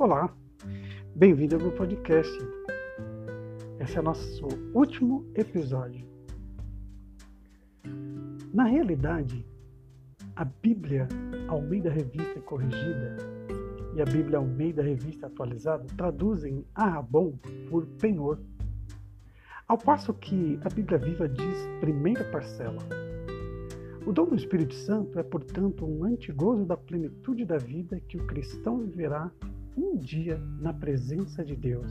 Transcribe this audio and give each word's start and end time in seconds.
Olá, 0.00 0.34
bem-vindo 1.14 1.56
ao 1.56 1.60
meu 1.60 1.72
podcast. 1.72 2.32
Esse 3.78 3.98
é 3.98 4.00
nosso 4.00 4.48
último 4.72 5.30
episódio. 5.34 6.08
Na 8.50 8.64
realidade, 8.64 9.46
a 10.34 10.46
Bíblia 10.46 11.06
Almeida 11.48 11.90
Revista 11.90 12.40
Corrigida 12.40 13.18
e 13.94 14.00
a 14.00 14.06
Bíblia 14.06 14.38
Almeida 14.38 14.82
Revista 14.82 15.26
Atualizada 15.26 15.84
traduzem 15.94 16.64
Arrabon 16.74 17.34
por 17.68 17.84
penhor, 18.00 18.38
ao 19.68 19.76
passo 19.76 20.14
que 20.14 20.58
a 20.64 20.70
Bíblia 20.70 20.98
Viva 20.98 21.28
diz 21.28 21.68
primeira 21.78 22.24
parcela. 22.30 22.80
O 24.06 24.14
dom 24.14 24.30
do 24.30 24.34
Espírito 24.34 24.72
Santo 24.72 25.18
é, 25.18 25.22
portanto, 25.22 25.84
um 25.84 26.04
antigozo 26.04 26.64
da 26.64 26.74
plenitude 26.74 27.44
da 27.44 27.58
vida 27.58 28.00
que 28.08 28.16
o 28.16 28.26
cristão 28.26 28.78
viverá 28.78 29.30
um 29.80 29.96
dia 29.96 30.38
na 30.60 30.72
presença 30.72 31.44
de 31.44 31.56
Deus. 31.56 31.90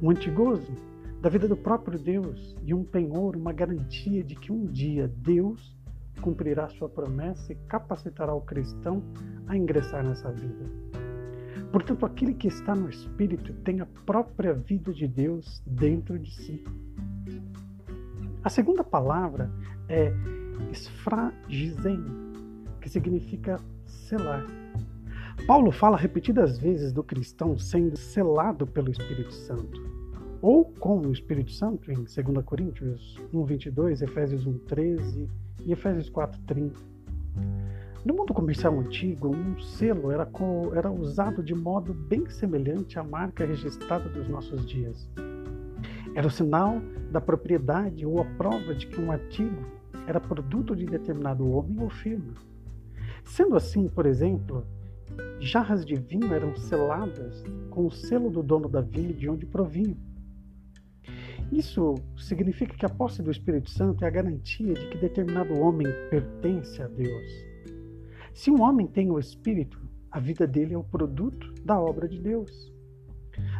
Um 0.00 0.10
antigozo 0.10 0.72
da 1.20 1.28
vida 1.28 1.48
do 1.48 1.56
próprio 1.56 1.98
Deus 1.98 2.56
e 2.62 2.74
um 2.74 2.84
penhor, 2.84 3.36
uma 3.36 3.52
garantia 3.52 4.22
de 4.22 4.34
que 4.34 4.52
um 4.52 4.66
dia 4.66 5.08
Deus 5.18 5.76
cumprirá 6.20 6.68
sua 6.68 6.88
promessa 6.88 7.52
e 7.52 7.56
capacitará 7.68 8.34
o 8.34 8.40
cristão 8.40 9.02
a 9.46 9.56
ingressar 9.56 10.04
nessa 10.04 10.30
vida. 10.32 10.64
Portanto, 11.70 12.06
aquele 12.06 12.34
que 12.34 12.48
está 12.48 12.74
no 12.74 12.88
Espírito 12.88 13.52
tem 13.64 13.80
a 13.80 13.86
própria 14.06 14.54
vida 14.54 14.92
de 14.92 15.06
Deus 15.06 15.62
dentro 15.66 16.18
de 16.18 16.34
si. 16.34 16.64
A 18.42 18.48
segunda 18.48 18.84
palavra 18.84 19.50
é 19.88 20.12
esfragizen, 20.70 22.02
que 22.80 22.88
significa 22.88 23.60
selar. 23.86 24.46
Paulo 25.46 25.70
fala 25.70 25.96
repetidas 25.96 26.58
vezes 26.58 26.92
do 26.92 27.04
cristão 27.04 27.56
sendo 27.56 27.96
selado 27.96 28.66
pelo 28.66 28.90
Espírito 28.90 29.32
Santo, 29.32 29.80
ou 30.42 30.64
com 30.64 30.98
o 30.98 31.12
Espírito 31.12 31.52
Santo, 31.52 31.88
em 31.92 31.94
2 31.94 32.44
Coríntios 32.44 33.16
1, 33.32 33.44
22, 33.44 34.02
Efésios 34.02 34.44
1, 34.44 34.58
13 34.58 35.30
e 35.64 35.72
Efésios 35.72 36.10
4, 36.10 36.40
30. 36.48 36.80
No 38.04 38.12
mundo 38.12 38.34
comercial 38.34 38.76
antigo, 38.80 39.28
um 39.28 39.56
selo 39.60 40.10
era, 40.10 40.28
era 40.74 40.90
usado 40.90 41.44
de 41.44 41.54
modo 41.54 41.94
bem 41.94 42.28
semelhante 42.28 42.98
à 42.98 43.04
marca 43.04 43.46
registrada 43.46 44.08
dos 44.08 44.28
nossos 44.28 44.66
dias. 44.66 45.08
Era 46.16 46.26
o 46.26 46.30
sinal 46.30 46.80
da 47.12 47.20
propriedade 47.20 48.04
ou 48.04 48.20
a 48.20 48.24
prova 48.24 48.74
de 48.74 48.88
que 48.88 49.00
um 49.00 49.12
artigo 49.12 49.64
era 50.08 50.18
produto 50.18 50.74
de 50.74 50.86
determinado 50.86 51.48
homem 51.48 51.78
ou 51.80 51.88
firma. 51.88 52.34
Sendo 53.24 53.54
assim, 53.54 53.88
por 53.88 54.06
exemplo, 54.06 54.66
Jarras 55.40 55.84
de 55.84 55.94
vinho 55.94 56.32
eram 56.32 56.56
seladas 56.56 57.44
com 57.70 57.86
o 57.86 57.90
selo 57.90 58.30
do 58.30 58.42
dono 58.42 58.68
da 58.68 58.80
vinha 58.80 59.12
de 59.12 59.28
onde 59.28 59.46
provinham. 59.46 59.96
Isso 61.52 61.94
significa 62.16 62.76
que 62.76 62.86
a 62.86 62.88
posse 62.88 63.22
do 63.22 63.30
Espírito 63.30 63.70
Santo 63.70 64.04
é 64.04 64.08
a 64.08 64.10
garantia 64.10 64.74
de 64.74 64.88
que 64.88 64.98
determinado 64.98 65.58
homem 65.60 65.86
pertence 66.10 66.82
a 66.82 66.88
Deus. 66.88 67.30
Se 68.34 68.50
um 68.50 68.62
homem 68.62 68.86
tem 68.86 69.10
o 69.10 69.18
Espírito, 69.18 69.80
a 70.10 70.18
vida 70.18 70.46
dele 70.46 70.74
é 70.74 70.78
o 70.78 70.84
produto 70.84 71.52
da 71.62 71.78
obra 71.78 72.08
de 72.08 72.18
Deus. 72.18 72.72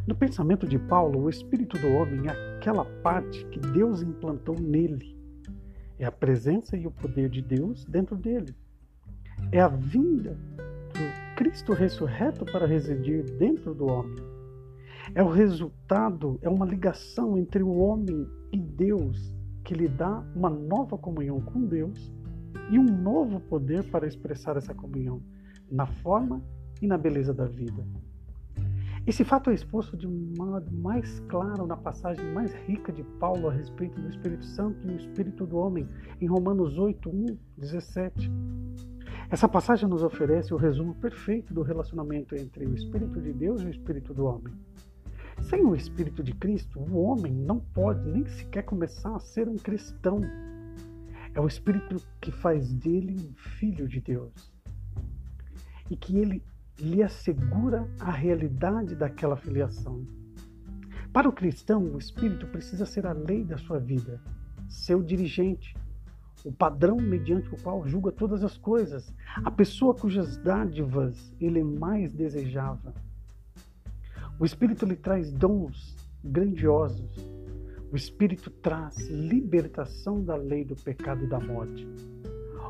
No 0.06 0.14
pensamento 0.14 0.66
de 0.66 0.78
Paulo, 0.78 1.24
o 1.24 1.28
espírito 1.28 1.78
do 1.78 1.88
homem 1.88 2.28
é 2.28 2.56
aquela 2.56 2.84
parte 3.02 3.44
que 3.46 3.58
Deus 3.58 4.02
implantou 4.02 4.58
nele. 4.58 5.16
É 5.98 6.06
a 6.06 6.12
presença 6.12 6.76
e 6.76 6.86
o 6.86 6.90
poder 6.90 7.28
de 7.28 7.42
Deus 7.42 7.84
dentro 7.84 8.16
dele. 8.16 8.54
É 9.52 9.60
a 9.60 9.68
vinda 9.68 10.38
Cristo 11.36 11.74
ressurreto 11.74 12.46
para 12.46 12.66
residir 12.66 13.22
dentro 13.36 13.74
do 13.74 13.86
homem. 13.86 14.24
É 15.14 15.22
o 15.22 15.28
resultado, 15.28 16.38
é 16.40 16.48
uma 16.48 16.64
ligação 16.64 17.36
entre 17.36 17.62
o 17.62 17.76
homem 17.76 18.26
e 18.50 18.58
Deus 18.58 19.36
que 19.62 19.74
lhe 19.74 19.86
dá 19.86 20.24
uma 20.34 20.48
nova 20.48 20.96
comunhão 20.96 21.38
com 21.42 21.60
Deus 21.60 22.10
e 22.70 22.78
um 22.78 22.84
novo 22.84 23.38
poder 23.38 23.84
para 23.90 24.06
expressar 24.06 24.56
essa 24.56 24.74
comunhão 24.74 25.20
na 25.70 25.86
forma 25.86 26.42
e 26.80 26.86
na 26.86 26.96
beleza 26.96 27.34
da 27.34 27.44
vida. 27.44 27.86
Esse 29.06 29.22
fato 29.22 29.50
é 29.50 29.54
exposto 29.54 29.94
de 29.94 30.06
um 30.06 30.32
modo 30.38 30.72
mais 30.72 31.20
claro 31.28 31.66
na 31.66 31.76
passagem 31.76 32.24
mais 32.32 32.54
rica 32.66 32.90
de 32.90 33.04
Paulo 33.20 33.48
a 33.48 33.52
respeito 33.52 34.00
do 34.00 34.08
Espírito 34.08 34.44
Santo 34.46 34.88
e 34.88 34.90
o 34.90 34.96
Espírito 34.96 35.46
do 35.46 35.58
homem, 35.58 35.86
em 36.18 36.26
Romanos 36.26 36.78
8, 36.78 37.10
1, 37.10 37.26
17. 37.58 38.32
Essa 39.28 39.48
passagem 39.48 39.88
nos 39.88 40.04
oferece 40.04 40.54
o 40.54 40.56
resumo 40.56 40.94
perfeito 40.94 41.52
do 41.52 41.62
relacionamento 41.62 42.36
entre 42.36 42.64
o 42.64 42.74
Espírito 42.74 43.20
de 43.20 43.32
Deus 43.32 43.60
e 43.60 43.66
o 43.66 43.70
Espírito 43.70 44.14
do 44.14 44.24
homem. 44.24 44.54
Sem 45.42 45.64
o 45.64 45.74
Espírito 45.74 46.22
de 46.22 46.32
Cristo, 46.32 46.78
o 46.78 47.02
homem 47.02 47.32
não 47.32 47.58
pode 47.58 48.08
nem 48.08 48.24
sequer 48.24 48.62
começar 48.62 49.16
a 49.16 49.18
ser 49.18 49.48
um 49.48 49.56
cristão. 49.56 50.20
É 51.34 51.40
o 51.40 51.46
Espírito 51.46 51.96
que 52.20 52.30
faz 52.30 52.72
dele 52.72 53.16
um 53.20 53.34
filho 53.34 53.88
de 53.88 54.00
Deus 54.00 54.32
e 55.90 55.96
que 55.96 56.18
ele 56.18 56.42
lhe 56.78 57.02
assegura 57.02 57.88
a 57.98 58.12
realidade 58.12 58.94
daquela 58.94 59.36
filiação. 59.36 60.06
Para 61.12 61.28
o 61.28 61.32
cristão, 61.32 61.82
o 61.82 61.98
Espírito 61.98 62.46
precisa 62.46 62.86
ser 62.86 63.06
a 63.06 63.12
lei 63.12 63.42
da 63.42 63.58
sua 63.58 63.80
vida, 63.80 64.20
seu 64.68 65.02
dirigente, 65.02 65.74
o 66.46 66.52
padrão 66.52 66.96
mediante 66.98 67.52
o 67.52 67.60
qual 67.60 67.84
julga 67.88 68.12
todas 68.12 68.44
as 68.44 68.56
coisas, 68.56 69.12
a 69.44 69.50
pessoa 69.50 69.92
cujas 69.92 70.36
dádivas 70.36 71.34
ele 71.40 71.64
mais 71.64 72.12
desejava. 72.12 72.94
O 74.38 74.44
Espírito 74.44 74.86
lhe 74.86 74.94
traz 74.94 75.32
dons 75.32 75.96
grandiosos. 76.22 77.28
O 77.90 77.96
Espírito 77.96 78.48
traz 78.48 78.96
libertação 79.08 80.22
da 80.22 80.36
lei 80.36 80.64
do 80.64 80.76
pecado 80.76 81.24
e 81.24 81.26
da 81.26 81.40
morte. 81.40 81.84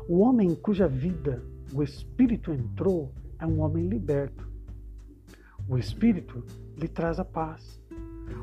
O 0.09 0.21
homem 0.21 0.49
em 0.49 0.55
cuja 0.55 0.87
vida 0.87 1.43
o 1.71 1.83
Espírito 1.83 2.51
entrou 2.51 3.11
é 3.37 3.45
um 3.45 3.59
homem 3.59 3.87
liberto. 3.87 4.49
O 5.69 5.77
Espírito 5.77 6.43
lhe 6.75 6.87
traz 6.87 7.19
a 7.19 7.25
paz. 7.25 7.79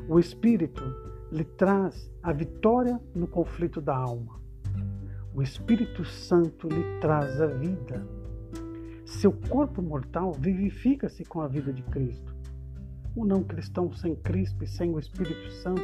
O 0.07 0.17
Espírito 0.17 0.81
lhe 1.29 1.43
traz 1.43 2.09
a 2.23 2.31
vitória 2.31 3.01
no 3.13 3.27
conflito 3.27 3.81
da 3.81 3.97
alma. 3.97 4.44
O 5.35 5.43
Espírito 5.43 6.05
Santo 6.05 6.69
lhe 6.69 6.97
traz 7.01 7.41
a 7.41 7.47
vida. 7.47 8.07
Seu 9.05 9.33
corpo 9.33 9.81
mortal 9.81 10.31
vivifica-se 10.31 11.25
com 11.25 11.41
a 11.41 11.47
vida 11.49 11.73
de 11.73 11.83
Cristo. 11.83 12.33
O 13.13 13.25
não 13.25 13.43
cristão 13.43 13.91
sem 13.91 14.15
Cristo 14.15 14.63
e 14.63 14.67
sem 14.67 14.93
o 14.93 14.97
Espírito 14.97 15.51
Santo 15.51 15.81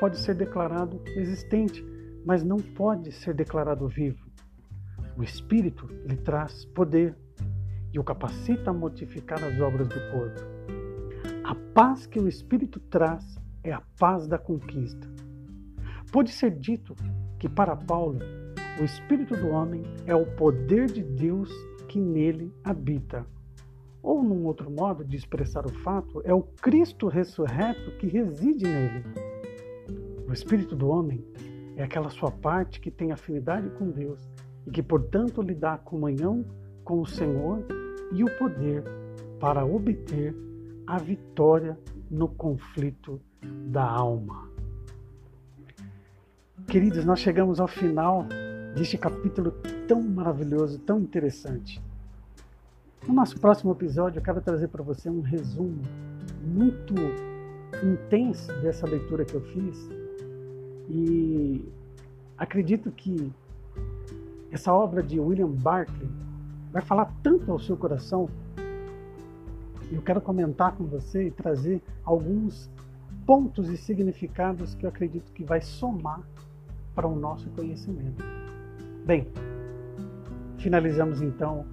pode 0.00 0.18
ser 0.18 0.34
declarado 0.34 1.02
existente, 1.04 1.84
mas 2.24 2.42
não 2.42 2.56
pode 2.56 3.12
ser 3.12 3.34
declarado 3.34 3.86
vivo. 3.86 4.26
O 5.18 5.22
Espírito 5.22 5.86
lhe 6.06 6.16
traz 6.16 6.64
poder 6.64 7.14
e 7.92 7.98
o 7.98 8.04
capacita 8.04 8.70
a 8.70 8.72
modificar 8.74 9.44
as 9.44 9.60
obras 9.60 9.86
do 9.86 10.00
corpo. 10.10 10.40
A 11.44 11.54
paz 11.74 12.06
que 12.06 12.18
o 12.18 12.26
Espírito 12.26 12.80
traz 12.80 13.38
é 13.62 13.70
a 13.70 13.82
paz 13.98 14.26
da 14.26 14.38
conquista. 14.38 15.06
Pode 16.10 16.30
ser 16.30 16.52
dito 16.52 16.94
que 17.38 17.50
para 17.50 17.76
Paulo 17.76 18.18
o 18.80 18.84
espírito 18.84 19.36
do 19.36 19.48
homem 19.48 19.82
é 20.06 20.14
o 20.14 20.24
poder 20.24 20.86
de 20.86 21.02
Deus 21.02 21.50
que 21.88 21.98
nele 21.98 22.52
habita. 22.62 23.26
Ou, 24.00 24.22
num 24.22 24.46
outro 24.46 24.70
modo 24.70 25.04
de 25.04 25.16
expressar 25.16 25.66
o 25.66 25.72
fato, 25.80 26.22
é 26.24 26.32
o 26.32 26.42
Cristo 26.42 27.08
ressurreto 27.08 27.90
que 27.98 28.06
reside 28.06 28.64
nele. 28.64 29.04
O 30.28 30.32
espírito 30.32 30.76
do 30.76 30.88
homem 30.88 31.24
é 31.76 31.82
aquela 31.82 32.08
sua 32.08 32.30
parte 32.30 32.80
que 32.80 32.90
tem 32.90 33.10
afinidade 33.10 33.68
com 33.70 33.90
Deus 33.90 34.20
e 34.66 34.70
que, 34.70 34.82
portanto, 34.82 35.42
lhe 35.42 35.54
dá 35.54 35.76
comunhão 35.76 36.44
com 36.84 37.00
o 37.00 37.06
Senhor 37.06 37.64
e 38.12 38.22
o 38.22 38.38
poder 38.38 38.84
para 39.40 39.64
obter 39.64 40.34
a 40.86 40.98
vitória 40.98 41.78
no 42.10 42.28
conflito 42.28 43.20
da 43.42 43.84
alma. 43.84 44.48
Queridos, 46.66 47.04
nós 47.04 47.18
chegamos 47.18 47.60
ao 47.60 47.68
final 47.68 48.26
deste 48.74 48.96
capítulo 48.98 49.52
tão 49.86 50.02
maravilhoso, 50.02 50.78
tão 50.78 51.00
interessante. 51.00 51.80
No 53.06 53.14
nosso 53.14 53.38
próximo 53.40 53.72
episódio, 53.72 54.18
eu 54.18 54.22
quero 54.22 54.40
trazer 54.40 54.68
para 54.68 54.82
você 54.82 55.08
um 55.08 55.20
resumo 55.20 55.82
muito 56.42 56.94
intenso 57.82 58.52
dessa 58.60 58.86
leitura 58.86 59.24
que 59.24 59.34
eu 59.34 59.40
fiz 59.40 59.88
e 60.88 61.64
acredito 62.36 62.90
que 62.90 63.32
essa 64.50 64.72
obra 64.72 65.02
de 65.02 65.20
William 65.20 65.50
Barclay 65.50 66.08
vai 66.72 66.82
falar 66.82 67.12
tanto 67.22 67.50
ao 67.52 67.58
seu 67.58 67.76
coração. 67.76 68.28
Eu 69.90 70.02
quero 70.02 70.20
comentar 70.20 70.72
com 70.72 70.84
você 70.84 71.28
e 71.28 71.30
trazer 71.30 71.82
alguns 72.04 72.70
pontos 73.26 73.68
e 73.68 73.76
significados 73.76 74.74
que 74.74 74.84
eu 74.84 74.88
acredito 74.88 75.32
que 75.32 75.44
vai 75.44 75.60
somar 75.60 76.22
para 76.94 77.06
o 77.06 77.14
nosso 77.14 77.48
conhecimento. 77.50 78.24
Bem, 79.08 79.26
finalizamos 80.58 81.22
então 81.22 81.64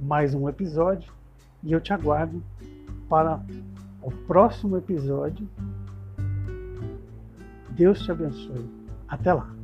mais 0.00 0.32
um 0.32 0.48
episódio 0.48 1.12
e 1.62 1.70
eu 1.70 1.82
te 1.82 1.92
aguardo 1.92 2.42
para 3.10 3.42
o 4.02 4.10
próximo 4.10 4.74
episódio. 4.78 5.46
Deus 7.72 8.00
te 8.00 8.10
abençoe. 8.10 8.64
Até 9.06 9.34
lá! 9.34 9.57